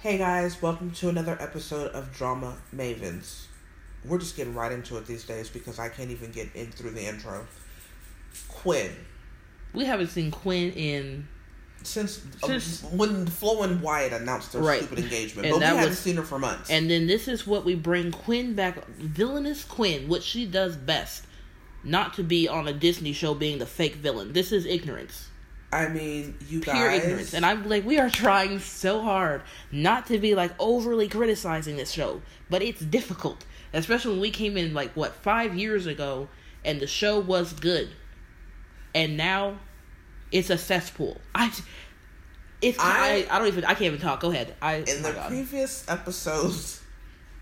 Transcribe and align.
Hey 0.00 0.16
guys, 0.16 0.60
welcome 0.62 0.90
to 0.92 1.08
another 1.08 1.36
episode 1.40 1.90
of 1.92 2.12
Drama 2.14 2.56
Mavens. 2.74 3.42
We're 4.04 4.18
just 4.18 4.36
getting 4.36 4.54
right 4.54 4.72
into 4.72 4.96
it 4.96 5.06
these 5.06 5.24
days 5.24 5.48
because 5.50 5.78
I 5.78 5.88
can't 5.90 6.10
even 6.10 6.30
get 6.30 6.48
in 6.54 6.72
through 6.72 6.90
the 6.92 7.04
intro. 7.06 7.46
Quinn. 8.48 8.92
We 9.74 9.84
haven't 9.84 10.08
seen 10.08 10.30
Quinn 10.30 10.72
in 10.72 11.28
Since, 11.82 12.20
Since- 12.44 12.84
uh, 12.84 12.88
when 12.88 13.26
Flo 13.26 13.62
and 13.62 13.80
Wyatt 13.80 14.12
announced 14.12 14.52
their 14.52 14.60
Right. 14.62 14.82
stupid 14.82 14.98
engagement, 15.04 15.46
And 15.46 15.54
but 15.54 15.60
we 15.60 15.64
haven't 15.64 15.88
was- 15.90 15.98
seen 15.98 16.16
her 16.16 16.22
for 16.22 16.38
months. 16.38 16.68
and 16.68 16.90
then 16.90 17.06
this 17.06 17.26
is 17.26 17.46
what 17.46 17.64
we 17.64 17.74
bring 17.74 18.10
Quinn 18.12 18.54
back 18.54 18.86
villainous 18.98 19.64
Quinn, 19.64 20.06
what 20.08 20.22
she 20.22 20.44
does 20.44 20.76
best. 20.76 21.24
Not 21.82 22.12
to 22.16 22.22
be 22.22 22.46
on 22.46 22.68
a 22.68 22.72
Disney 22.74 23.14
show 23.14 23.32
being 23.32 23.58
the 23.58 23.64
fake 23.66 23.94
villain. 23.96 24.34
This 24.34 24.52
is 24.52 24.66
ignorance. 24.66 25.28
I 25.72 25.88
mean, 25.88 26.36
you 26.48 26.60
Pure 26.60 26.74
guys. 26.74 27.02
ignorance. 27.04 27.34
And 27.34 27.46
I'm 27.46 27.68
like, 27.68 27.84
we 27.86 27.98
are 27.98 28.10
trying 28.10 28.58
so 28.58 29.00
hard 29.02 29.42
not 29.70 30.06
to 30.06 30.18
be 30.18 30.34
like 30.34 30.52
overly 30.58 31.08
criticizing 31.08 31.76
this 31.76 31.90
show. 31.92 32.22
But 32.48 32.62
it's 32.62 32.80
difficult. 32.80 33.44
Especially 33.72 34.12
when 34.12 34.20
we 34.20 34.30
came 34.30 34.56
in 34.56 34.74
like 34.74 34.90
what, 34.94 35.14
five 35.14 35.54
years 35.56 35.86
ago 35.86 36.28
and 36.64 36.80
the 36.80 36.86
show 36.88 37.20
was 37.20 37.52
good. 37.52 37.88
And 38.94 39.16
now 39.16 39.60
it's 40.32 40.50
a 40.50 40.58
cesspool. 40.58 41.20
I 41.34 41.52
it's 42.60 42.78
I- 42.80 43.26
I, 43.30 43.36
I 43.36 43.38
don't 43.38 43.46
even 43.48 43.64
I 43.64 43.68
can't 43.74 43.82
even 43.82 44.00
talk. 44.00 44.20
Go 44.20 44.30
ahead. 44.32 44.56
I 44.60 44.76
in 44.78 45.02
the 45.02 45.12
God. 45.12 45.28
previous 45.28 45.88
episodes 45.88 46.82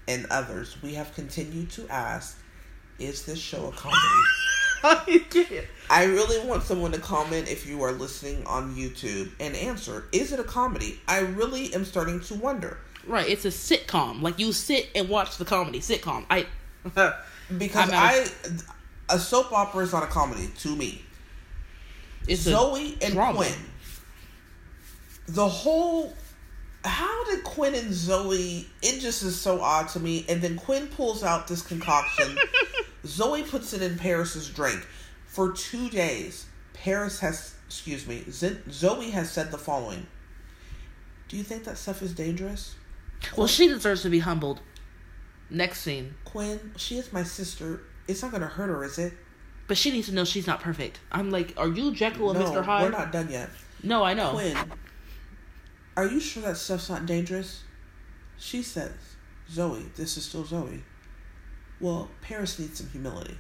and 0.07 0.27
others, 0.31 0.77
we 0.83 0.95
have 0.95 1.15
continued 1.15 1.71
to 1.73 1.89
ask, 1.89 2.39
is 2.99 3.25
this 3.25 3.39
show 3.39 3.69
a 3.69 3.73
comedy? 3.73 3.99
I 4.85 5.25
can't. 5.31 5.67
I 5.91 6.05
really 6.05 6.47
want 6.47 6.63
someone 6.63 6.93
to 6.93 6.99
comment 6.99 7.51
if 7.51 7.67
you 7.67 7.83
are 7.83 7.93
listening 7.93 8.45
on 8.47 8.75
YouTube 8.77 9.31
and 9.41 9.57
answer, 9.57 10.05
is 10.13 10.33
it 10.33 10.41
a 10.41 10.45
comedy? 10.45 11.01
I 11.09 11.21
really 11.21 11.73
am 11.75 11.85
starting 11.85 12.21
to 12.21 12.35
wonder. 12.35 12.79
Right, 13.07 13.29
it's 13.29 13.45
a 13.47 13.49
sitcom. 13.49 14.21
Like 14.23 14.39
you 14.39 14.53
sit 14.53 14.91
and 14.95 15.09
watch 15.09 15.39
the 15.39 15.45
comedy 15.47 15.81
sitcom. 15.81 16.27
I 16.31 16.47
Because 17.57 17.89
I'm 17.91 17.95
I 17.95 18.27
not 18.51 18.63
a 19.11 19.19
soap 19.19 19.53
opera 19.53 19.85
is 19.85 19.93
not 19.93 20.03
a 20.03 20.07
comedy 20.07 20.49
to 20.59 20.77
me. 20.77 21.03
it's 22.27 22.43
Zoe 22.43 22.99
and 23.01 23.15
drama. 23.15 23.39
Quinn. 23.39 23.55
The 25.29 25.49
whole 25.49 26.13
how 26.85 27.25
did 27.25 27.43
Quinn 27.45 27.75
and 27.75 27.93
Zoe 27.93 28.67
it 28.83 29.01
just 29.01 29.23
is 29.23 29.39
so 29.41 29.61
odd 29.61 29.89
to 29.91 30.01
me 30.01 30.25
and 30.29 30.41
then 30.43 30.57
Quinn 30.57 30.87
pulls 30.89 31.23
out 31.25 31.49
this 31.49 31.63
concoction. 31.63 32.37
Zoe 33.07 33.43
puts 33.43 33.73
it 33.73 33.83
in 33.83 33.97
Paris's 33.99 34.49
drink. 34.49 34.87
For 35.27 35.53
2 35.53 35.91
days, 35.91 36.47
Paris 36.73 37.21
has 37.21 37.55
excuse 37.69 38.07
me, 38.07 38.25
Z- 38.31 38.59
Zoe 38.71 39.11
has 39.11 39.31
said 39.31 39.51
the 39.51 39.59
following. 39.59 40.07
Do 41.29 41.37
you 41.37 41.43
think 41.43 41.65
that 41.65 41.77
stuff 41.77 42.01
is 42.01 42.15
dangerous? 42.15 42.75
Well, 43.37 43.47
she 43.47 43.69
deserves 43.69 44.03
to 44.03 44.09
be 44.11 44.21
humbled. 44.21 44.61
Next 45.51 45.81
scene. 45.81 46.15
Quinn, 46.25 46.73
she 46.77 46.97
is 46.97 47.13
my 47.13 47.23
sister. 47.23 47.83
It's 48.07 48.23
not 48.23 48.31
going 48.31 48.41
to 48.43 48.49
hurt 48.49 48.69
her, 48.71 48.83
is 48.85 48.99
it? 48.99 49.13
But 49.67 49.77
she 49.77 49.91
needs 49.91 50.09
to 50.09 50.15
know 50.15 50.25
she's 50.25 50.47
not 50.47 50.61
perfect. 50.61 51.01
I'm 51.13 51.31
like, 51.31 51.53
are 51.59 51.69
you 51.69 51.95
Jekyll 51.95 52.31
and 52.31 52.41
no, 52.41 52.51
Mr. 52.51 52.65
Hyde? 52.65 52.85
we're 52.85 52.99
not 52.99 53.13
done 53.13 53.29
yet. 53.31 53.51
No, 53.83 54.03
I 54.03 54.15
know. 54.15 54.31
Quinn, 54.31 54.57
are 55.97 56.07
you 56.07 56.21
sure 56.21 56.43
that 56.45 56.57
stuff's 56.57 56.89
not 56.89 57.05
dangerous? 57.05 57.65
She 58.39 58.63
says, 58.63 58.93
Zoe, 59.51 59.85
this 59.95 60.17
is 60.17 60.25
still 60.25 60.47
Zoe. 60.47 60.83
Well, 61.81 62.09
Paris 62.23 62.59
needs 62.59 62.79
some 62.79 62.89
humility. 62.91 63.37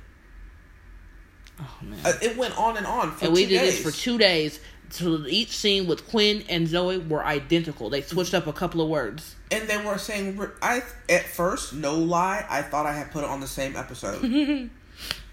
Oh 1.60 1.76
man. 1.82 1.98
Uh, 2.04 2.12
it 2.22 2.36
went 2.36 2.56
on 2.56 2.76
and 2.76 2.86
on 2.86 3.10
for 3.12 3.24
and 3.26 3.34
we 3.34 3.46
did 3.46 3.58
days. 3.60 3.82
this 3.82 3.94
for 3.94 4.00
two 4.02 4.16
days. 4.18 4.60
So 4.90 5.26
each 5.26 5.56
scene 5.56 5.86
with 5.86 6.08
Quinn 6.08 6.44
and 6.48 6.66
Zoe 6.66 6.98
were 6.98 7.22
identical. 7.24 7.90
They 7.90 8.00
switched 8.00 8.32
up 8.32 8.46
a 8.46 8.52
couple 8.52 8.80
of 8.80 8.88
words. 8.88 9.34
and 9.50 9.68
they 9.68 9.76
were 9.76 9.98
saying, 9.98 10.40
I 10.62 10.82
at 11.10 11.24
first, 11.26 11.74
no 11.74 11.94
lie, 11.96 12.46
I 12.48 12.62
thought 12.62 12.86
I 12.86 12.92
had 12.92 13.10
put 13.10 13.24
it 13.24 13.28
on 13.28 13.40
the 13.40 13.46
same 13.46 13.76
episode. 13.76 14.22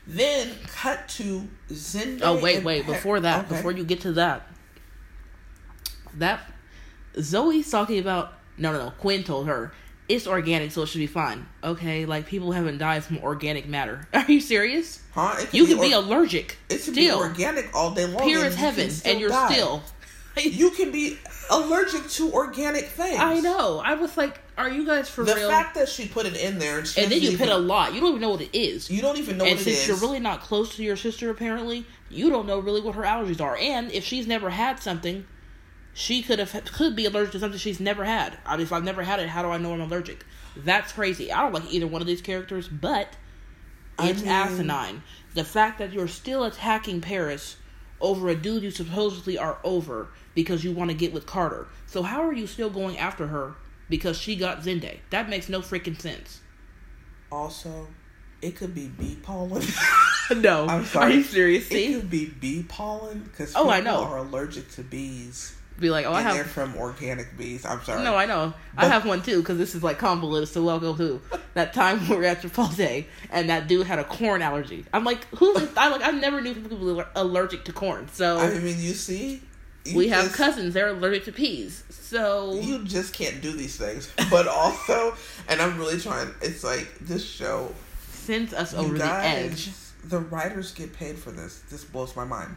then 0.07 0.51
cut 0.67 1.07
to 1.09 1.47
Zende. 1.69 2.19
Oh 2.23 2.39
wait, 2.41 2.63
wait! 2.63 2.85
Pa- 2.85 2.91
Before 2.93 3.19
that, 3.21 3.45
Okay. 3.45 3.55
before 3.55 3.71
you 3.71 3.83
get 3.85 4.01
to 4.01 4.11
that, 4.13 4.47
that 6.15 6.41
Zoe's 7.19 7.69
talking 7.69 7.99
about. 7.99 8.33
No, 8.57 8.71
no, 8.71 8.85
no. 8.85 8.91
Quinn 8.91 9.23
told 9.23 9.47
her 9.47 9.73
it's 10.07 10.27
organic, 10.27 10.71
so 10.71 10.83
it 10.83 10.87
should 10.87 10.99
be 10.99 11.07
fine. 11.07 11.45
Okay, 11.63 12.05
like 12.05 12.25
people 12.27 12.51
haven't 12.51 12.77
died 12.77 13.03
from 13.03 13.19
organic 13.19 13.67
matter. 13.67 14.07
Are 14.13 14.25
you 14.31 14.39
serious? 14.41 15.01
huh? 15.13 15.35
Could 15.37 15.53
You 15.53 15.65
can 15.65 15.79
be 15.81 15.93
or- 15.93 15.97
allergic. 16.03 16.57
It 16.69 16.73
could 16.83 16.93
still, 16.93 17.19
be 17.19 17.23
organic 17.29 17.73
all 17.75 17.91
day 17.93 18.05
long. 18.05 18.23
pure 18.27 18.43
as 18.45 18.55
can 18.55 18.63
heaven, 18.63 18.89
and 19.05 19.19
you're 19.19 19.29
die. 19.29 19.51
still. 19.53 19.81
You 20.37 20.69
can 20.71 20.91
be 20.91 21.17
allergic 21.49 22.09
to 22.09 22.33
organic 22.33 22.87
things. 22.87 23.17
I 23.17 23.39
know. 23.39 23.81
I 23.81 23.93
was 23.93 24.17
like, 24.17 24.37
"Are 24.57 24.67
you 24.69 24.85
guys 24.85 25.07
for 25.09 25.23
The 25.23 25.33
real?" 25.33 25.47
The 25.47 25.53
fact 25.53 25.75
that 25.75 25.87
she 25.87 26.09
put 26.09 26.25
it 26.25 26.35
in 26.35 26.59
there 26.59 26.79
and 26.79 26.85
she 26.85 27.01
and 27.01 27.09
then 27.09 27.21
you 27.21 27.37
put 27.37 27.47
a 27.47 27.55
lot. 27.57 27.93
You 27.93 28.01
don't 28.01 28.09
even 28.09 28.21
know 28.21 28.31
what 28.31 28.41
it 28.41 28.49
is. 28.53 28.91
You 28.91 29.01
don't 29.01 29.17
even 29.17 29.37
know 29.37 29.45
and 29.45 29.53
what 29.53 29.61
it 29.61 29.63
since 29.63 29.77
is. 29.83 29.87
you're 29.87 29.95
really 29.97 30.19
not 30.19 30.41
close 30.41 30.75
to 30.75 30.83
your 30.83 30.97
sister, 30.97 31.29
apparently, 31.29 31.85
you 32.09 32.29
don't 32.29 32.47
know 32.47 32.59
really 32.59 32.81
what 32.81 32.95
her 32.95 33.03
allergies 33.03 33.39
are. 33.39 33.55
And 33.55 33.89
if 33.93 34.03
she's 34.03 34.27
never 34.27 34.49
had 34.49 34.81
something, 34.81 35.25
she 35.95 36.21
could 36.21 36.37
have 36.39 36.51
could 36.65 36.95
be 36.95 37.05
allergic 37.05 37.31
to 37.31 37.39
something 37.39 37.57
she's 37.57 37.79
never 37.79 38.03
had. 38.05 38.37
I 38.45 38.57
mean, 38.57 38.65
if 38.67 38.71
I've 38.73 38.83
never 38.83 39.01
had 39.01 39.19
it, 39.19 39.29
how 39.29 39.41
do 39.41 39.49
I 39.49 39.57
know 39.57 39.73
I'm 39.73 39.81
allergic? 39.81 40.23
That's 40.55 40.91
crazy. 40.91 41.31
I 41.31 41.41
don't 41.41 41.53
like 41.53 41.73
either 41.73 41.87
one 41.87 42.01
of 42.01 42.07
these 42.07 42.21
characters, 42.21 42.67
but 42.67 43.15
I 43.97 44.09
it's 44.09 44.21
mean- 44.21 44.29
asinine. 44.31 45.03
The 45.33 45.43
fact 45.43 45.79
that 45.79 45.91
you're 45.93 46.07
still 46.07 46.43
attacking 46.43 47.01
Paris 47.01 47.57
over 48.01 48.27
a 48.29 48.35
dude 48.35 48.61
you 48.63 48.71
supposedly 48.71 49.37
are 49.37 49.57
over 49.63 50.09
because 50.35 50.63
you 50.63 50.71
want 50.73 50.91
to 50.91 50.95
get 50.97 51.13
with 51.13 51.25
Carter. 51.25 51.67
So 51.87 52.03
how 52.03 52.21
are 52.23 52.33
you 52.33 52.45
still 52.45 52.69
going 52.69 52.97
after 52.97 53.27
her 53.27 53.55
because 53.89 54.17
she 54.17 54.35
got 54.35 54.61
Zende? 54.63 54.99
That 55.11 55.29
makes 55.29 55.47
no 55.49 55.61
freaking 55.61 55.99
sense. 55.99 56.41
also, 57.31 57.87
it 58.41 58.55
could 58.55 58.75
be 58.75 58.87
bee 58.87 59.17
pollen. 59.23 59.63
no, 60.37 60.67
I'm 60.67 60.85
sorry. 60.85 61.13
Are 61.13 61.15
you 61.15 61.23
serious? 61.23 61.69
It 61.71 61.93
could 62.01 62.09
be 62.09 62.25
bee 62.25 62.63
pollen 62.63 63.21
because 63.23 63.53
Oh, 63.55 63.69
I 63.69 63.79
know. 63.81 64.03
are 64.03 64.17
allergic 64.17 64.69
to 64.71 64.83
bees, 64.83 65.55
be 65.79 65.89
like, 65.89 66.05
oh, 66.05 66.13
I 66.13 66.21
and 66.21 66.27
they're 66.29 66.43
have. 66.43 66.51
from 66.51 66.75
organic 66.77 67.37
bees. 67.37 67.65
I'm 67.65 67.83
sorry. 67.83 68.03
No, 68.03 68.15
I 68.15 68.25
know. 68.25 68.53
I 68.77 68.87
have 68.87 69.05
one 69.05 69.21
too 69.21 69.39
because 69.39 69.57
this 69.57 69.75
is 69.75 69.83
like 69.83 69.97
convoluted. 69.97 70.49
So 70.49 70.63
welcome 70.63 70.97
to 70.97 71.21
that 71.53 71.73
time 71.73 72.07
we 72.07 72.15
were 72.15 72.23
at 72.23 72.41
Chipotle 72.41 73.05
and 73.31 73.49
that 73.49 73.67
dude 73.67 73.85
had 73.87 73.99
a 73.99 74.03
corn 74.03 74.41
allergy. 74.41 74.85
I'm 74.93 75.03
like, 75.03 75.25
who's? 75.35 75.69
I 75.75 75.89
like. 75.89 76.01
I 76.01 76.11
never 76.11 76.41
knew 76.41 76.53
people 76.53 76.77
were 76.95 77.07
allergic 77.15 77.65
to 77.65 77.73
corn. 77.73 78.07
So 78.13 78.37
I 78.37 78.57
mean, 78.59 78.79
you 78.79 78.93
see, 78.93 79.41
you 79.85 79.97
we 79.97 80.07
have 80.09 80.31
cousins. 80.33 80.73
They're 80.73 80.89
allergic 80.89 81.25
to 81.25 81.31
peas. 81.31 81.83
So 81.89 82.53
You 82.53 82.85
just 82.85 83.13
can't 83.13 83.41
do 83.41 83.51
these 83.51 83.77
things. 83.77 84.11
But 84.29 84.47
also, 84.47 85.15
and 85.47 85.61
I'm 85.61 85.77
really 85.77 85.99
trying. 85.99 86.33
It's 86.41 86.63
like 86.63 86.99
this 86.99 87.25
show 87.25 87.73
sends 88.09 88.53
us 88.53 88.73
over 88.73 88.97
the 88.97 89.05
edge. 89.05 89.71
The 90.05 90.19
writers 90.19 90.71
get 90.71 90.93
paid 90.93 91.17
for 91.17 91.31
this. 91.31 91.63
This 91.69 91.83
blows 91.83 92.15
my 92.15 92.25
mind. 92.25 92.55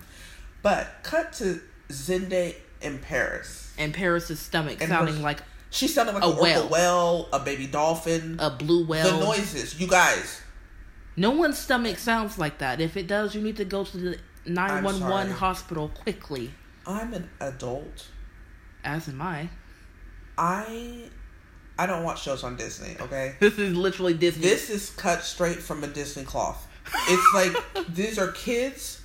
But 0.63 0.87
cut 1.03 1.33
to 1.35 1.61
Zende 1.89 2.55
in 2.83 2.99
Paris. 2.99 3.73
And 3.79 3.93
Paris's 3.95 4.39
stomach 4.41 4.79
And 4.81 4.89
sounding 4.91 5.17
her- 5.17 5.23
like 5.23 5.39
She 5.71 5.87
sounded 5.89 6.15
like 6.15 6.23
A 6.25 6.27
a, 6.27 6.43
whale. 6.43 6.69
whale, 6.69 7.29
a 7.33 7.39
baby 7.41 7.67
dolphin. 7.67 8.37
a 8.41 8.51
blue 8.51 8.85
whale. 8.87 9.19
the 9.19 9.25
noises, 9.25 9.79
you 9.81 9.87
guys. 9.87 10.41
No 11.17 11.31
one's 11.31 11.59
stomach 11.59 11.99
sounds 11.99 12.39
like 12.39 12.59
that. 12.59 12.81
If 12.81 12.97
it 12.97 13.07
does, 13.07 13.35
you 13.35 13.41
need 13.43 13.57
to 13.57 13.65
go 13.65 13.85
to 13.85 13.97
the 13.97 14.19
911 14.47 15.33
hospital 15.33 15.89
quickly. 15.89 16.53
I'm 16.87 17.13
an 17.13 17.29
adult. 17.41 18.07
As 18.85 19.09
am 19.09 19.21
I. 19.21 19.51
I 20.37 21.11
I 21.79 21.87
don't 21.87 22.03
watch 22.05 22.23
shows 22.23 22.43
on 22.45 22.57
Disney. 22.57 22.97
Okay, 23.01 23.35
This 23.41 23.59
is 23.59 23.77
literally 23.77 24.15
Disney. 24.15 24.43
this 24.43 24.71
is 24.71 24.91
cut 24.91 25.23
straight 25.23 25.59
from 25.59 25.85
a 25.85 25.87
Disney 25.89 26.25
cloth. 26.25 26.67
It's 27.09 27.35
like 27.35 27.89
these 27.95 28.19
are 28.19 28.33
kids 28.33 29.01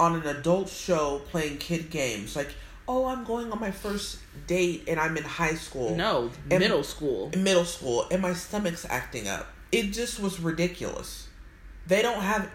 on 0.00 0.14
an 0.16 0.26
adult 0.26 0.68
show 0.68 1.20
playing 1.30 1.58
kid 1.58 1.90
games. 1.90 2.36
Like, 2.36 2.54
oh, 2.86 3.06
I'm 3.06 3.24
going 3.24 3.52
on 3.52 3.60
my 3.60 3.70
first 3.70 4.18
date 4.46 4.84
and 4.88 4.98
I'm 4.98 5.16
in 5.16 5.24
high 5.24 5.54
school. 5.54 5.94
no, 5.96 6.30
And- 6.50 6.60
middle 6.60 6.82
school. 6.84 7.30
middle 7.36 7.64
school 7.64 8.06
and 8.10 8.22
my 8.22 8.32
stomach's 8.34 8.86
acting 8.88 9.28
up. 9.28 9.48
It 9.72 9.90
just 9.92 10.18
was 10.20 10.40
ridiculous. 10.40 11.28
They 11.86 12.02
don't 12.02 12.22
have. 12.22 12.48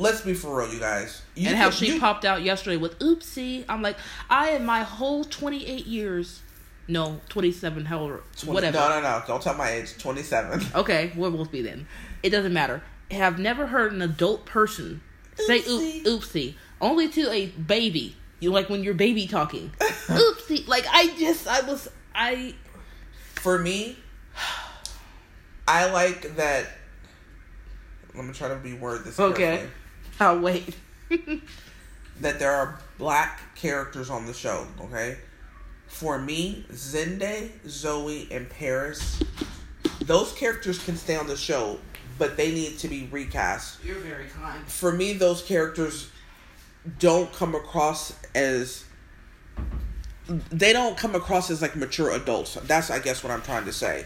Let's 0.00 0.20
be 0.20 0.32
for 0.34 0.56
real, 0.60 0.72
you 0.72 0.78
guys. 0.78 1.22
You 1.34 1.48
and 1.48 1.56
how 1.56 1.70
she 1.70 1.94
you- 1.94 2.00
popped 2.00 2.24
out 2.24 2.42
yesterday 2.42 2.76
with 2.76 2.98
oopsie. 3.00 3.64
I'm 3.68 3.82
like, 3.82 3.96
I 4.30 4.50
in 4.50 4.64
my 4.64 4.84
whole 4.84 5.24
28 5.24 5.86
years, 5.86 6.40
no, 6.86 7.20
27, 7.30 7.86
however, 7.86 8.22
20 8.36 8.54
whatever. 8.54 8.78
No, 8.78 8.88
no, 8.90 9.00
no. 9.00 9.22
Don't 9.26 9.42
tell 9.42 9.54
my 9.54 9.70
age. 9.70 9.98
Twenty-seven. 9.98 10.62
Okay, 10.76 11.12
we'll 11.16 11.32
both 11.32 11.50
be 11.50 11.62
then. 11.62 11.88
It 12.22 12.30
doesn't 12.30 12.52
matter. 12.52 12.82
Have 13.10 13.38
never 13.40 13.66
heard 13.68 13.92
an 13.92 14.00
adult 14.02 14.46
person 14.46 15.00
say 15.46 15.60
Oopsie. 15.62 16.06
oop, 16.06 16.22
oopsie. 16.22 16.54
Only 16.80 17.08
to 17.08 17.30
a 17.30 17.46
baby. 17.46 18.16
You 18.40 18.50
like 18.52 18.68
when 18.68 18.84
you're 18.84 18.94
baby 18.94 19.26
talking. 19.26 19.70
oopsie. 19.80 20.66
Like 20.68 20.86
I 20.90 21.14
just, 21.18 21.46
I 21.48 21.60
was, 21.62 21.88
I. 22.14 22.54
For 23.36 23.58
me, 23.58 23.96
I 25.66 25.90
like 25.90 26.36
that. 26.36 26.66
Let 28.14 28.24
me 28.24 28.32
try 28.32 28.48
to 28.48 28.56
be 28.56 28.74
word 28.74 29.04
this 29.04 29.18
Okay. 29.20 29.58
carefully. 29.58 29.70
I'll 30.20 30.38
wait. 30.40 30.76
That 32.20 32.40
there 32.40 32.50
are 32.50 32.80
black 32.98 33.54
characters 33.54 34.10
on 34.10 34.26
the 34.26 34.32
show. 34.34 34.66
Okay. 34.80 35.18
For 35.86 36.18
me, 36.18 36.66
Zende, 36.72 37.50
Zoe, 37.68 38.26
and 38.32 38.50
Paris, 38.50 39.20
those 40.00 40.32
characters 40.32 40.84
can 40.84 40.96
stay 40.96 41.14
on 41.14 41.28
the 41.28 41.36
show, 41.36 41.78
but 42.18 42.36
they 42.36 42.52
need 42.52 42.78
to 42.78 42.88
be 42.88 43.08
recast. 43.10 43.82
You're 43.84 43.96
very 43.96 44.26
kind. 44.26 44.66
For 44.66 44.92
me, 44.92 45.12
those 45.12 45.42
characters 45.42 46.10
don't 46.98 47.32
come 47.32 47.54
across 47.54 48.14
as 48.34 48.84
they 50.50 50.72
don't 50.72 50.96
come 50.96 51.14
across 51.14 51.50
as 51.50 51.62
like 51.62 51.76
mature 51.76 52.10
adults. 52.10 52.54
That's 52.64 52.90
I 52.90 52.98
guess 52.98 53.22
what 53.22 53.32
I'm 53.32 53.42
trying 53.42 53.64
to 53.64 53.72
say. 53.72 54.04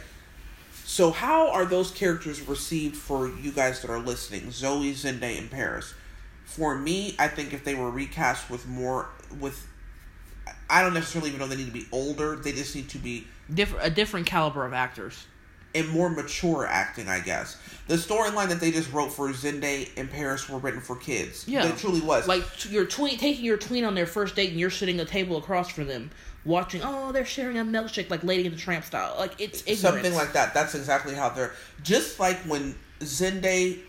So 0.85 1.11
how 1.11 1.51
are 1.51 1.65
those 1.65 1.91
characters 1.91 2.47
received 2.47 2.97
for 2.97 3.29
you 3.29 3.51
guys 3.51 3.81
that 3.83 3.91
are 3.91 3.99
listening? 3.99 4.51
Zoe, 4.51 4.93
Zende, 4.93 5.39
and 5.39 5.51
Paris. 5.51 5.95
For 6.45 6.77
me, 6.77 7.17
I 7.19 7.29
think 7.29 7.55
if 7.55 7.65
they 7.65 7.75
were 7.75 7.91
recast 7.91 8.51
with 8.51 8.67
more 8.67 9.09
with 9.41 9.67
I 10.69 10.83
don't 10.83 10.95
necessarily 10.95 11.31
even 11.31 11.41
know 11.41 11.47
they 11.47 11.57
need 11.57 11.67
to 11.67 11.73
be 11.73 11.87
older. 11.93 12.37
They 12.37 12.53
just 12.53 12.75
need 12.75 12.89
to 12.91 12.99
be 12.99 13.27
Different, 13.53 13.87
a 13.87 13.91
different 13.91 14.27
caliber 14.27 14.65
of 14.65 14.73
actors. 14.73 15.27
And 15.75 15.89
more 15.89 16.11
mature 16.11 16.67
acting, 16.67 17.09
I 17.09 17.21
guess. 17.21 17.57
The 17.89 17.95
storyline 17.97 18.49
that 18.49 18.61
they 18.61 18.71
just 18.71 18.93
wrote 18.93 19.13
for 19.13 19.29
Zende 19.31 19.89
and 19.97 20.11
Paris 20.11 20.49
were 20.49 20.59
written 20.59 20.81
for 20.81 20.97
kids. 20.97 21.47
Yeah. 21.49 21.67
It 21.67 21.77
truly 21.79 22.01
was. 22.01 22.29
Like 22.29 22.45
t- 22.57 22.69
your 22.71 22.85
tween, 22.85 23.19
taking 23.19 23.45
your 23.45 23.57
tween 23.57 23.85
on 23.85 23.95
their 23.95 24.07
first 24.07 24.37
date, 24.37 24.51
and 24.51 24.61
you're 24.61 24.71
sitting 24.71 25.01
a 25.01 25.05
table 25.05 25.37
across 25.37 25.69
from 25.69 25.89
them, 25.89 26.11
watching. 26.45 26.81
Oh, 26.85 27.13
they're 27.13 27.25
sharing 27.25 27.59
a 27.59 27.65
milkshake, 27.65 28.09
like 28.09 28.23
Lady 28.23 28.47
in 28.47 28.53
the 28.53 28.59
Tramp 28.59 28.85
style. 28.85 29.17
Like 29.19 29.41
it's 29.41 29.63
ignorance. 29.63 29.81
Something 29.81 30.15
like 30.15 30.33
that. 30.33 30.55
That's 30.55 30.75
exactly 30.75 31.15
how 31.15 31.31
they're. 31.31 31.53
Just 31.83 32.21
like 32.21 32.39
when 32.41 32.77
Zende 33.01 33.81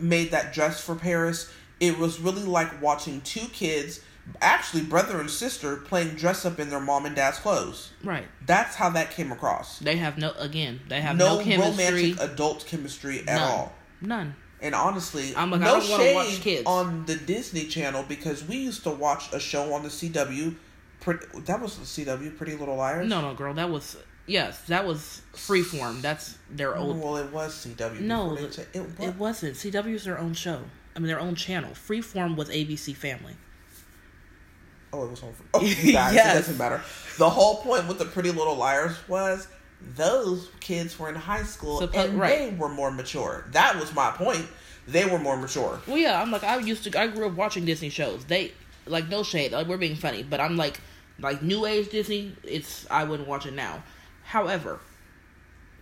made 0.00 0.30
that 0.32 0.52
dress 0.52 0.80
for 0.80 0.94
Paris, 0.94 1.50
it 1.80 1.98
was 1.98 2.20
really 2.20 2.44
like 2.44 2.82
watching 2.82 3.20
two 3.22 3.46
kids, 3.48 4.00
actually 4.40 4.82
brother 4.82 5.20
and 5.20 5.30
sister, 5.30 5.76
playing 5.76 6.10
dress 6.16 6.44
up 6.44 6.58
in 6.60 6.70
their 6.70 6.80
mom 6.80 7.06
and 7.06 7.16
dad's 7.16 7.38
clothes. 7.38 7.90
Right. 8.04 8.26
That's 8.46 8.74
how 8.76 8.90
that 8.90 9.10
came 9.10 9.32
across. 9.32 9.78
They 9.78 9.96
have 9.96 10.18
no. 10.18 10.32
Again, 10.38 10.80
they 10.88 11.00
have 11.00 11.16
no, 11.16 11.38
No, 11.38 11.44
chemistry. 11.44 12.12
romantic 12.12 12.20
adult 12.20 12.66
chemistry 12.66 13.20
at 13.20 13.26
None. 13.26 13.40
all. 13.40 13.72
None. 14.00 14.34
And 14.60 14.74
honestly, 14.74 15.34
I'm 15.36 15.50
like, 15.52 15.60
I 15.60 15.64
no 15.64 15.72
don't 15.80 15.82
shade 15.82 16.14
watch 16.14 16.40
kids. 16.40 16.62
on 16.66 17.06
the 17.06 17.14
Disney 17.14 17.66
Channel 17.66 18.04
because 18.08 18.44
we 18.46 18.56
used 18.56 18.82
to 18.84 18.90
watch 18.90 19.32
a 19.32 19.38
show 19.38 19.72
on 19.72 19.82
the 19.84 19.88
CW. 19.88 20.56
Pretty, 21.00 21.24
that 21.46 21.60
was 21.60 21.78
the 21.78 21.84
CW, 21.84 22.36
Pretty 22.36 22.56
Little 22.56 22.74
Liars. 22.74 23.08
No, 23.08 23.20
no, 23.20 23.34
girl. 23.34 23.54
That 23.54 23.70
was 23.70 23.96
yes. 24.26 24.60
That 24.62 24.84
was 24.84 25.22
Freeform. 25.32 26.02
That's 26.02 26.36
their 26.50 26.76
old. 26.76 27.00
well, 27.00 27.16
it 27.18 27.32
was 27.32 27.54
CW. 27.66 28.00
No, 28.00 28.34
the- 28.34 28.66
it, 28.74 28.86
It 29.00 29.14
wasn't. 29.16 29.54
CW's 29.54 30.04
their 30.04 30.18
own 30.18 30.34
show. 30.34 30.62
I 30.96 30.98
mean, 30.98 31.06
their 31.06 31.20
own 31.20 31.36
channel. 31.36 31.70
Freeform 31.70 32.34
was 32.34 32.48
ABC 32.48 32.96
Family. 32.96 33.36
Oh, 34.92 35.04
it 35.04 35.10
was 35.10 35.22
on. 35.22 35.34
Oh, 35.54 35.60
guys, 35.60 35.84
Yes. 35.84 36.34
it 36.34 36.38
doesn't 36.38 36.58
matter. 36.58 36.80
The 37.18 37.28
whole 37.28 37.56
point 37.56 37.86
with 37.88 37.98
the 37.98 38.04
Pretty 38.06 38.30
Little 38.30 38.56
Liars 38.56 38.96
was 39.08 39.48
those 39.96 40.48
kids 40.60 40.98
were 40.98 41.08
in 41.08 41.14
high 41.14 41.42
school 41.42 41.80
Suppo- 41.80 41.94
and 42.08 42.18
right. 42.18 42.50
they 42.50 42.56
were 42.56 42.68
more 42.68 42.90
mature. 42.90 43.46
That 43.52 43.78
was 43.78 43.94
my 43.94 44.10
point. 44.10 44.46
They 44.86 45.04
were 45.04 45.18
more 45.18 45.36
mature. 45.36 45.80
Well, 45.86 45.98
yeah, 45.98 46.20
I'm 46.20 46.30
like 46.30 46.42
I 46.44 46.56
used 46.58 46.84
to. 46.90 46.98
I 46.98 47.06
grew 47.08 47.26
up 47.26 47.34
watching 47.34 47.64
Disney 47.66 47.90
shows. 47.90 48.24
They 48.24 48.52
like 48.86 49.08
no 49.08 49.22
shade. 49.22 49.52
Like 49.52 49.66
we're 49.66 49.76
being 49.76 49.96
funny, 49.96 50.22
but 50.22 50.40
I'm 50.40 50.56
like 50.56 50.80
like 51.20 51.42
new 51.42 51.66
age 51.66 51.90
Disney. 51.90 52.34
It's 52.42 52.86
I 52.90 53.04
wouldn't 53.04 53.28
watch 53.28 53.44
it 53.44 53.52
now. 53.52 53.82
However, 54.24 54.80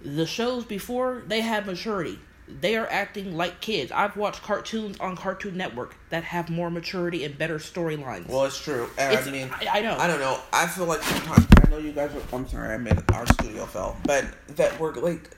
the 0.02 0.26
shows 0.26 0.64
before 0.64 1.22
they 1.26 1.40
had 1.40 1.66
maturity. 1.66 2.18
They 2.48 2.76
are 2.76 2.86
acting 2.88 3.36
like 3.36 3.60
kids. 3.60 3.90
I've 3.90 4.16
watched 4.16 4.42
cartoons 4.42 4.98
on 5.00 5.16
Cartoon 5.16 5.56
Network 5.56 5.96
that 6.10 6.22
have 6.24 6.48
more 6.48 6.70
maturity 6.70 7.24
and 7.24 7.36
better 7.36 7.58
storylines. 7.58 8.28
Well, 8.28 8.44
it's 8.44 8.60
true. 8.62 8.88
It's- 8.96 9.26
I 9.26 9.30
mean, 9.30 9.50
I- 9.52 9.78
I 9.78 9.80
know. 9.82 9.96
I 9.98 10.06
don't 10.06 10.20
know. 10.20 10.38
I 10.52 10.66
feel 10.68 10.84
like 10.86 11.02
sometimes 11.02 11.46
I 11.64 11.68
know 11.70 11.78
you 11.78 11.92
guys. 11.92 12.10
Are, 12.14 12.36
I'm 12.36 12.48
sorry, 12.48 12.74
I 12.74 12.78
made 12.78 13.02
our 13.12 13.26
studio 13.26 13.66
fell, 13.66 13.96
but 14.04 14.24
that 14.56 14.78
we're 14.78 14.94
like, 14.94 15.30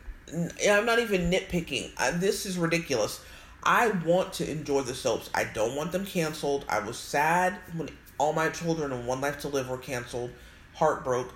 I'm 0.69 0.85
not 0.85 0.99
even 0.99 1.31
nitpicking. 1.31 1.93
I, 1.97 2.11
this 2.11 2.45
is 2.45 2.59
ridiculous. 2.59 3.21
I 3.63 3.89
want 3.89 4.35
to 4.35 4.51
enjoy 4.51 4.83
the 4.83 4.95
soaps. 4.95 5.31
I 5.35 5.45
don't 5.45 5.75
want 5.75 5.93
them 5.93 6.05
canceled. 6.05 6.67
I 6.69 6.79
was 6.81 6.99
sad 6.99 7.57
when 7.75 7.89
all 8.19 8.33
my 8.35 8.51
children 8.51 8.93
and 8.93 9.07
One 9.07 9.21
Life 9.23 9.41
to 9.41 9.49
Live 9.49 9.69
were 9.71 9.79
canceled. 9.79 10.31
Heart 10.75 11.05
broke. 11.05 11.33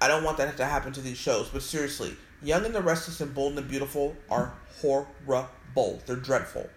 I 0.00 0.08
don't 0.08 0.24
want 0.24 0.38
that 0.38 0.56
to 0.56 0.64
happen 0.66 0.92
to 0.92 1.00
these 1.00 1.16
shows. 1.16 1.48
But 1.48 1.62
seriously, 1.62 2.16
Young 2.42 2.64
and 2.64 2.74
the 2.74 2.82
Restless 2.82 3.20
and 3.20 3.34
Bold 3.34 3.50
and 3.50 3.58
the 3.58 3.62
Beautiful 3.62 4.16
are 4.30 4.52
horrible. 4.80 6.00
They're 6.06 6.16
dreadful. 6.16 6.68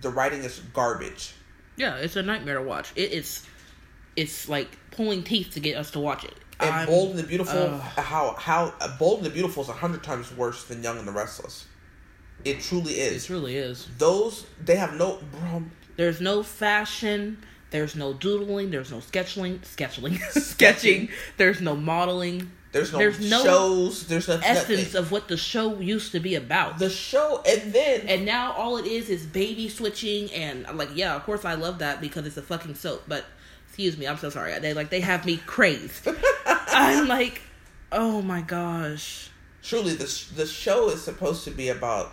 The 0.00 0.10
writing 0.10 0.40
is 0.44 0.60
garbage. 0.72 1.34
yeah, 1.76 1.96
it's 1.96 2.16
a 2.16 2.22
nightmare 2.22 2.56
to 2.58 2.62
watch. 2.62 2.92
It's 2.96 3.44
it's 4.16 4.48
like 4.48 4.68
pulling 4.92 5.22
teeth 5.24 5.50
to 5.54 5.60
get 5.60 5.76
us 5.76 5.90
to 5.92 6.00
watch 6.00 6.24
it. 6.24 6.34
And 6.60 6.70
I'm- 6.70 6.86
Bold 6.86 7.10
and 7.10 7.18
the 7.18 7.24
Beautiful, 7.24 7.58
ugh. 7.58 7.80
how 7.80 8.34
how 8.38 8.74
uh, 8.80 8.96
Bold 8.98 9.18
and 9.18 9.26
the 9.26 9.30
Beautiful 9.30 9.62
is 9.62 9.68
a 9.68 9.72
hundred 9.72 10.02
times 10.04 10.32
worse 10.36 10.64
than 10.64 10.82
Young 10.82 10.98
and 10.98 11.08
the 11.08 11.12
Restless. 11.12 11.66
It 12.44 12.60
truly 12.60 12.92
is. 12.94 13.24
It 13.24 13.26
truly 13.26 13.56
is. 13.56 13.88
Those 13.98 14.46
they 14.64 14.76
have 14.76 14.94
no. 14.94 15.18
Bro, 15.32 15.64
There's 15.96 16.20
no 16.20 16.42
fashion. 16.42 17.38
There's 17.70 17.96
no 17.96 18.12
doodling. 18.12 18.70
There's 18.70 18.92
no 18.92 19.00
sketching. 19.00 19.60
Sketching. 19.64 20.16
sketching. 20.30 21.08
There's 21.38 21.60
no 21.60 21.74
modeling. 21.74 22.52
There's 22.74 22.92
no 22.92 22.98
There's 22.98 23.30
no 23.30 23.44
shows. 23.44 24.06
There's 24.08 24.26
no 24.26 24.40
Essence 24.42 24.68
nothing. 24.68 24.96
of 24.96 25.12
what 25.12 25.28
the 25.28 25.36
show 25.36 25.78
used 25.78 26.10
to 26.10 26.18
be 26.18 26.34
about. 26.34 26.80
the 26.80 26.90
show, 26.90 27.40
and 27.46 27.72
then 27.72 28.08
and 28.08 28.24
now 28.24 28.50
all 28.52 28.78
it 28.78 28.84
is 28.84 29.08
is 29.08 29.24
baby 29.24 29.68
switching 29.68 30.28
and 30.32 30.66
I'm 30.66 30.76
like, 30.76 30.88
yeah, 30.92 31.14
of 31.14 31.22
course 31.22 31.44
I 31.44 31.54
love 31.54 31.78
that 31.78 32.00
because 32.00 32.26
it's 32.26 32.36
a 32.36 32.42
fucking 32.42 32.74
soap. 32.74 33.04
But 33.06 33.26
excuse 33.68 33.96
me, 33.96 34.08
I'm 34.08 34.16
so 34.18 34.28
sorry. 34.28 34.58
They 34.58 34.74
like 34.74 34.90
they 34.90 35.02
have 35.02 35.24
me 35.24 35.36
crazed. 35.46 36.08
I'm 36.46 37.06
like, 37.06 37.42
oh 37.92 38.20
my 38.22 38.40
gosh. 38.40 39.30
truly 39.62 39.94
the 39.94 40.24
the 40.34 40.44
show 40.44 40.90
is 40.90 41.00
supposed 41.00 41.44
to 41.44 41.52
be 41.52 41.68
about 41.68 42.10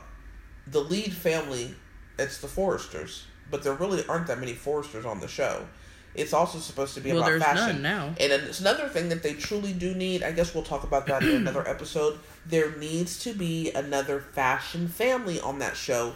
the 0.67 0.81
lead 0.81 1.11
family. 1.11 1.73
It's 2.19 2.37
the 2.37 2.47
Forresters, 2.47 3.23
but 3.49 3.63
there 3.63 3.73
really 3.73 4.05
aren't 4.07 4.27
that 4.27 4.39
many 4.39 4.53
Forresters 4.53 5.05
on 5.07 5.21
the 5.21 5.27
show. 5.27 5.65
It's 6.13 6.33
also 6.33 6.59
supposed 6.59 6.93
to 6.95 6.99
be 7.01 7.11
Well, 7.11 7.19
about 7.19 7.27
there's 7.29 7.43
fashion 7.43 7.81
none 7.81 7.81
now. 7.81 8.05
And 8.19 8.31
it's 8.33 8.59
another 8.59 8.89
thing 8.89 9.09
that 9.09 9.23
they 9.23 9.33
truly 9.33 9.71
do 9.71 9.93
need. 9.95 10.23
I 10.23 10.31
guess 10.33 10.53
we'll 10.53 10.63
talk 10.63 10.83
about 10.83 11.05
that 11.07 11.23
in 11.23 11.29
another 11.47 11.65
episode. 11.67 12.19
There 12.45 12.75
needs 12.75 13.19
to 13.23 13.33
be 13.33 13.71
another 13.71 14.19
fashion 14.19 14.87
family 14.89 15.39
on 15.39 15.59
that 15.59 15.77
show. 15.77 16.13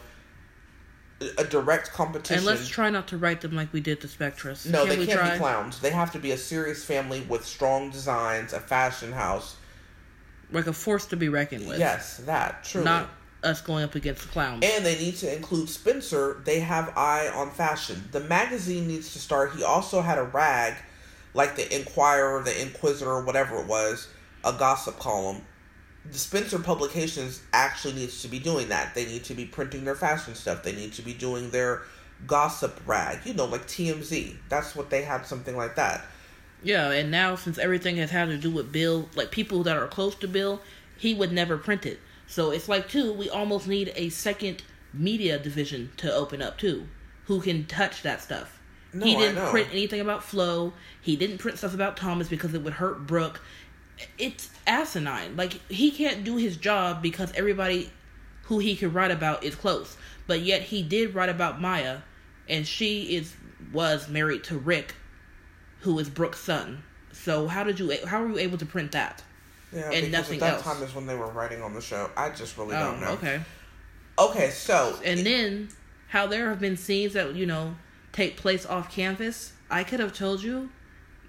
A- 1.38 1.45
direct 1.45 1.94
competition. 1.94 2.38
And 2.39 2.45
let's 2.45 2.68
try 2.68 2.89
not 2.89 3.07
to 3.07 3.18
write 3.18 3.39
them 3.39 3.56
like 3.56 3.71
we 3.71 3.80
did 3.80 4.01
the 4.01 4.07
Spectras. 4.09 4.65
no, 4.65 4.86
Can 4.86 5.00
they 5.00 5.06
can't 5.06 5.18
try? 5.19 5.31
be 5.31 5.38
clowns. 5.38 5.80
They 5.80 5.92
have 5.92 6.12
to 6.12 6.19
be 6.19 6.31
a 6.31 6.38
serious 6.38 6.83
family 6.83 7.21
with 7.21 7.45
strong 7.45 7.89
designs, 7.89 8.51
a 8.51 8.59
fashion 8.59 9.13
house. 9.13 9.56
Like 10.51 10.68
a 10.68 10.74
force 10.74 11.06
to 11.07 11.16
be 11.16 11.30
reckoned 11.30 11.68
with. 11.69 11.80
Yes, 11.80 12.18
that 12.25 12.66
true. 12.66 12.83
Not 12.83 13.09
us 13.45 13.61
going 13.61 13.83
up 13.83 13.95
against 13.95 14.23
the 14.23 14.28
clowns. 14.30 14.66
And 14.66 14.85
they 14.85 14.97
need 14.97 15.16
to 15.18 15.33
include 15.33 15.69
Spencer. 15.69 16.42
They 16.44 16.59
have 16.59 16.92
eye 16.97 17.30
on 17.33 17.52
fashion. 17.52 18.09
The 18.11 18.19
magazine 18.21 18.87
needs 18.87 19.14
to 19.14 19.19
start. 19.19 19.54
He 19.56 19.64
also 19.64 20.02
had 20.02 20.18
a 20.18 20.23
rag, 20.23 20.75
like 21.33 21.56
the 21.56 21.73
Inquirer, 21.73 22.44
the 22.44 22.61
Inquisitor, 22.61 23.23
whatever 23.23 23.57
it 23.61 23.68
was, 23.68 24.07
a 24.44 24.54
gossip 24.54 24.99
column. 24.99 25.42
The 26.11 26.18
Spencer 26.18 26.59
Publications 26.59 27.42
actually 27.54 27.94
needs 27.94 28.21
to 28.21 28.28
be 28.28 28.40
doing 28.40 28.69
that. 28.69 28.94
They 28.94 29.06
need 29.06 29.23
to 29.25 29.33
be 29.33 29.45
printing 29.45 29.85
their 29.85 29.95
fashion 29.95 30.35
stuff. 30.35 30.64
They 30.64 30.75
need 30.75 30.94
to 30.94 31.02
be 31.02 31.14
doing 31.14 31.49
their 31.49 31.83
gossip 32.28 32.80
rag. 32.85 33.19
You 33.25 33.33
know, 33.33 33.45
like 33.45 33.68
TMZ. 33.68 34.35
That's 34.49 34.75
what 34.75 34.90
they 34.90 35.04
had, 35.04 35.25
something 35.25 35.56
like 35.56 35.75
that. 35.75 36.06
Yeah, 36.64 36.92
and 36.92 37.11
now 37.11 37.35
since 37.35 37.57
everything 37.57 37.97
has 37.97 38.09
had 38.09 38.30
to 38.30 38.37
do 38.37 38.49
with 38.49 38.71
Bill, 38.71 39.09
like 39.16 39.31
people 39.31 39.64
that 39.64 39.78
are 39.78 39.87
close 39.87 40.16
to 40.16 40.28
Bill, 40.28 40.61
he 40.97 41.14
would 41.14 41.31
never 41.31 41.57
print 41.57 41.85
it. 41.85 41.99
So 42.27 42.51
it's 42.51 42.67
like 42.67 42.89
too, 42.89 43.13
we 43.13 43.29
almost 43.29 43.67
need 43.67 43.94
a 43.95 44.09
second 44.09 44.63
media 44.94 45.37
division 45.37 45.91
to 45.97 46.13
open 46.13 46.41
up 46.41 46.57
too, 46.57 46.87
who 47.25 47.41
can 47.41 47.65
touch 47.65 48.01
that 48.01 48.21
stuff. 48.21 48.59
No, 48.94 49.05
he 49.05 49.15
didn't 49.15 49.45
print 49.49 49.67
anything 49.71 49.99
about 49.99 50.23
Flo. 50.23 50.73
He 51.01 51.15
didn't 51.15 51.39
print 51.39 51.57
stuff 51.57 51.73
about 51.73 51.97
Thomas 51.97 52.29
because 52.29 52.53
it 52.53 52.63
would 52.63 52.73
hurt 52.73 53.05
Brooke. 53.05 53.41
It's 54.17 54.49
asinine. 54.65 55.35
Like 55.35 55.53
he 55.69 55.91
can't 55.91 56.23
do 56.23 56.37
his 56.37 56.57
job 56.57 57.01
because 57.01 57.31
everybody 57.33 57.91
who 58.44 58.59
he 58.59 58.75
could 58.75 58.94
write 58.94 59.11
about 59.11 59.44
is 59.44 59.55
close. 59.55 59.97
But 60.27 60.41
yet 60.41 60.61
he 60.63 60.81
did 60.81 61.13
write 61.13 61.29
about 61.29 61.61
Maya, 61.61 61.99
and 62.47 62.65
she 62.65 63.15
is 63.15 63.35
was 63.73 64.07
married 64.07 64.44
to 64.45 64.57
Rick, 64.57 64.95
who 65.81 65.99
is 65.99 66.09
Brooke's 66.09 66.39
son. 66.39 66.83
So 67.11 67.47
how 67.47 67.63
did 67.63 67.79
you 67.79 67.94
how 68.07 68.21
were 68.21 68.29
you 68.29 68.37
able 68.37 68.57
to 68.57 68.65
print 68.65 68.91
that? 68.94 69.23
Yeah, 69.75 69.83
And 69.91 69.91
because 70.05 70.11
nothing 70.11 70.35
at 70.35 70.39
that 70.39 70.53
else. 70.55 70.63
time 70.63 70.81
is 70.83 70.95
when 70.95 71.05
they 71.05 71.15
were 71.15 71.27
writing 71.27 71.61
on 71.61 71.73
the 71.73 71.81
show. 71.81 72.09
I 72.15 72.29
just 72.29 72.57
really 72.57 72.75
Oh, 72.75 72.79
don't 72.91 73.01
know. 73.01 73.11
okay. 73.11 73.41
Okay, 74.17 74.49
so 74.49 74.97
And 75.03 75.25
then 75.25 75.69
how 76.09 76.25
there 76.27 76.49
have 76.49 76.59
been 76.59 76.77
scenes 76.77 77.13
that 77.13 77.35
you 77.35 77.45
know 77.45 77.75
take 78.13 78.37
place 78.37 78.65
off 78.65 78.89
canvas. 78.91 79.51
I 79.69 79.83
could 79.83 79.99
have 79.99 80.13
told 80.13 80.41
you 80.44 80.69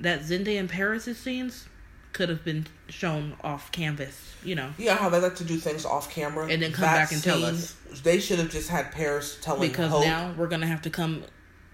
that 0.01 0.21
Zende 0.21 0.59
and 0.59 0.69
Paris' 0.71 1.19
scenes 1.19 1.67
could 2.13 2.29
have 2.29 2.45
been 2.45 2.67
shown 2.89 3.37
off 3.43 3.73
canvas. 3.73 4.35
You 4.45 4.55
know, 4.55 4.71
Yeah, 4.79 4.95
how 4.97 5.09
they 5.09 5.19
like 5.21 5.35
to 5.37 5.45
do 5.45 5.57
things 5.57 5.85
off 5.85 6.11
camera. 6.15 6.47
And 6.49 6.63
then 6.63 6.73
come 6.73 6.85
back 6.85 7.11
and 7.11 7.23
tell 7.23 7.45
us. 7.45 7.75
They 8.05 8.21
should 8.21 8.39
have 8.39 8.51
just 8.51 8.69
had 8.71 8.93
Paris 8.93 9.39
telling 9.43 9.69
because 9.69 9.91
Hope. 9.91 10.05
now 10.05 10.33
we're 10.39 10.47
gonna 10.47 10.67
have 10.69 10.83
to 10.83 10.91
come 10.91 11.25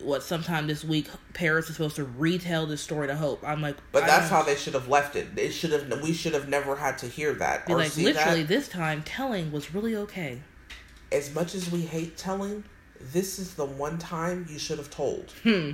what 0.00 0.22
sometime 0.22 0.66
this 0.66 0.84
week 0.84 1.08
Paris 1.32 1.68
is 1.68 1.76
supposed 1.76 1.96
to 1.96 2.04
retell 2.04 2.66
this 2.66 2.80
story 2.80 3.06
to 3.06 3.16
Hope. 3.16 3.42
I'm 3.46 3.62
like, 3.62 3.76
But 3.92 4.04
I 4.04 4.06
that's 4.06 4.28
how 4.30 4.42
they 4.42 4.56
should 4.56 4.74
have 4.74 4.88
left 4.88 5.16
it. 5.16 5.28
It 5.36 5.52
should 5.52 5.72
have. 5.72 6.02
We 6.02 6.12
should 6.12 6.34
have 6.34 6.48
never 6.48 6.76
had 6.76 6.98
to 6.98 7.06
hear 7.06 7.32
that 7.34 7.68
or 7.68 7.76
like 7.76 7.96
literally 7.96 8.42
that. 8.42 8.48
this 8.48 8.68
time 8.68 9.02
telling 9.02 9.52
was 9.52 9.74
really 9.74 9.96
okay. 9.96 10.40
As 11.10 11.34
much 11.34 11.54
as 11.54 11.70
we 11.70 11.82
hate 11.82 12.16
telling, 12.16 12.64
this 13.00 13.38
is 13.38 13.54
the 13.54 13.66
one 13.66 13.98
time 13.98 14.46
you 14.48 14.58
should 14.58 14.78
have 14.78 14.90
told. 14.90 15.32
Hmm. 15.42 15.72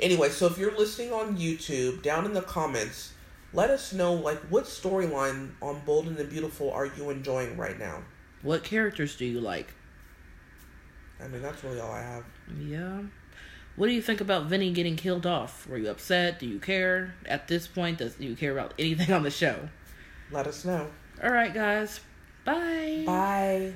Anyway, 0.00 0.28
so 0.28 0.46
if 0.46 0.58
you're 0.58 0.76
listening 0.76 1.12
on 1.12 1.36
YouTube, 1.36 2.02
down 2.02 2.24
in 2.24 2.32
the 2.32 2.42
comments, 2.42 3.12
let 3.52 3.70
us 3.70 3.92
know 3.92 4.12
like 4.12 4.38
what 4.48 4.64
storyline 4.64 5.50
on 5.62 5.80
Bold 5.86 6.06
and 6.06 6.16
the 6.16 6.24
Beautiful 6.24 6.72
are 6.72 6.86
you 6.86 7.10
enjoying 7.10 7.56
right 7.56 7.78
now. 7.78 8.02
What 8.42 8.64
characters 8.64 9.16
do 9.16 9.24
you 9.24 9.40
like? 9.40 9.72
I 11.22 11.28
mean, 11.28 11.40
that's 11.42 11.62
really 11.64 11.80
all 11.80 11.92
I 11.92 12.02
have. 12.02 12.24
Yeah. 12.58 13.02
What 13.76 13.88
do 13.88 13.92
you 13.92 14.02
think 14.02 14.20
about 14.20 14.46
Vinny 14.46 14.70
getting 14.72 14.96
killed 14.96 15.26
off? 15.26 15.66
Were 15.66 15.78
you 15.78 15.90
upset? 15.90 16.38
Do 16.38 16.46
you 16.46 16.60
care? 16.60 17.14
At 17.26 17.48
this 17.48 17.66
point, 17.66 17.98
does 17.98 18.14
do 18.14 18.24
you 18.24 18.36
care 18.36 18.52
about 18.52 18.74
anything 18.78 19.12
on 19.12 19.22
the 19.22 19.30
show? 19.30 19.68
Let 20.30 20.46
us 20.46 20.64
know. 20.64 20.88
All 21.22 21.30
right, 21.30 21.52
guys. 21.52 22.00
Bye. 22.44 23.02
Bye. 23.06 23.72